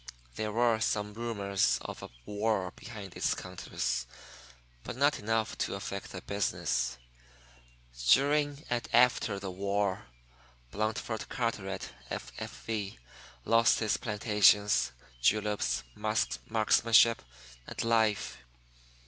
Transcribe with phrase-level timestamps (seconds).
[0.35, 4.07] There were some rumors of a war behind its counters,
[4.83, 6.97] but not enough to affect the business.
[8.09, 10.07] During and after the war,
[10.71, 12.97] Blandford Carteret, F.F.V.,
[13.45, 14.91] lost his plantations,
[15.21, 17.21] juleps, marksmanship,
[17.67, 18.39] and life.